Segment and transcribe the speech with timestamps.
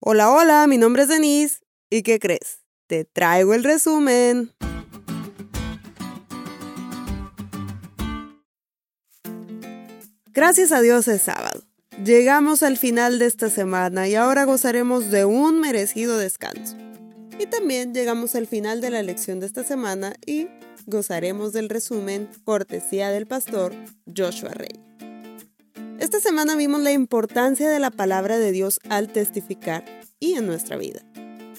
[0.00, 1.58] Hola, hola, mi nombre es Denise.
[1.90, 2.60] ¿Y qué crees?
[2.86, 4.52] Te traigo el resumen.
[10.26, 11.64] Gracias a Dios es sábado.
[12.04, 16.76] Llegamos al final de esta semana y ahora gozaremos de un merecido descanso.
[17.40, 20.46] Y también llegamos al final de la lección de esta semana y
[20.86, 23.74] gozaremos del resumen cortesía del pastor
[24.16, 24.87] Joshua Rey.
[26.08, 29.84] Esta semana vimos la importancia de la palabra de Dios al testificar
[30.18, 31.02] y en nuestra vida.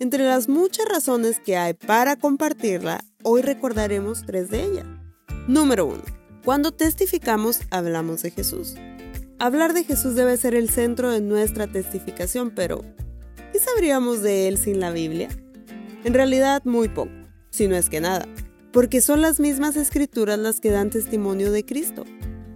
[0.00, 4.84] Entre las muchas razones que hay para compartirla, hoy recordaremos tres de ellas.
[5.48, 6.02] Número uno.
[6.44, 8.74] Cuando testificamos, hablamos de Jesús.
[9.38, 12.84] Hablar de Jesús debe ser el centro de nuestra testificación, pero
[13.50, 15.30] ¿qué sabríamos de Él sin la Biblia?
[16.04, 17.12] En realidad, muy poco,
[17.48, 18.28] si no es que nada,
[18.74, 22.04] porque son las mismas escrituras las que dan testimonio de Cristo.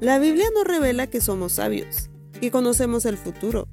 [0.01, 2.09] La Biblia nos revela que somos sabios,
[2.41, 3.67] que conocemos el futuro,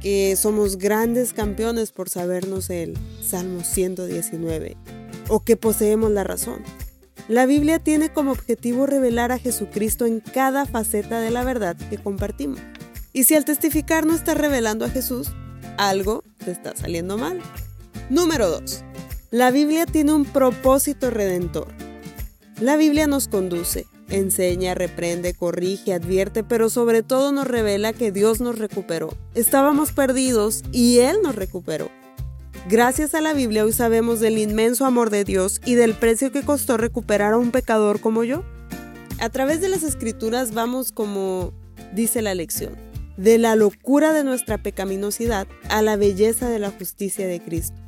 [0.00, 4.76] que somos grandes campeones por sabernos el Salmo 119,
[5.28, 6.62] o que poseemos la razón.
[7.26, 11.98] La Biblia tiene como objetivo revelar a Jesucristo en cada faceta de la verdad que
[11.98, 12.60] compartimos.
[13.12, 15.32] Y si al testificar no estás revelando a Jesús,
[15.76, 17.40] algo te está saliendo mal.
[18.10, 18.84] Número 2.
[19.32, 21.77] La Biblia tiene un propósito redentor.
[22.60, 28.40] La Biblia nos conduce, enseña, reprende, corrige, advierte, pero sobre todo nos revela que Dios
[28.40, 29.16] nos recuperó.
[29.36, 31.88] Estábamos perdidos y Él nos recuperó.
[32.68, 36.42] Gracias a la Biblia hoy sabemos del inmenso amor de Dios y del precio que
[36.42, 38.42] costó recuperar a un pecador como yo.
[39.20, 41.52] A través de las escrituras vamos como
[41.94, 42.74] dice la lección,
[43.16, 47.87] de la locura de nuestra pecaminosidad a la belleza de la justicia de Cristo.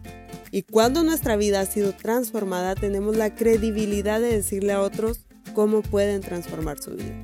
[0.51, 5.83] Y cuando nuestra vida ha sido transformada, tenemos la credibilidad de decirle a otros cómo
[5.83, 7.15] pueden transformar su vida.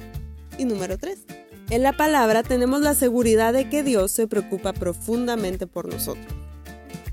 [0.58, 1.18] Y número 3.
[1.70, 6.26] En la palabra tenemos la seguridad de que Dios se preocupa profundamente por nosotros.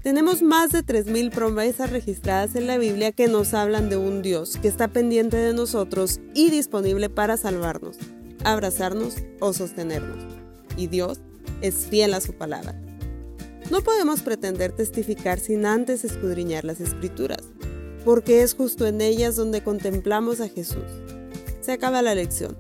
[0.04, 4.58] Tenemos más de 3.000 promesas registradas en la Biblia que nos hablan de un Dios
[4.62, 7.98] que está pendiente de nosotros y disponible para salvarnos,
[8.44, 10.36] abrazarnos o sostenernos.
[10.76, 11.22] Y Dios
[11.62, 12.76] es fiel a su palabra.
[13.74, 17.40] No podemos pretender testificar sin antes escudriñar las escrituras,
[18.06, 20.84] porque es justo en ellas donde contemplamos a Jesús.
[21.60, 22.56] Se acaba la lección,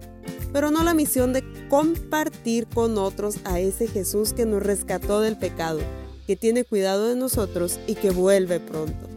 [0.51, 5.37] pero no la misión de compartir con otros a ese Jesús que nos rescató del
[5.37, 5.81] pecado
[6.25, 9.07] que tiene cuidado de nosotros y que vuelve pronto.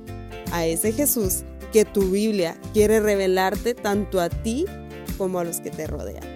[0.52, 4.66] A ese Jesús que tu Biblia quiere revelarte tanto a ti
[5.16, 6.35] como a los que te rodean.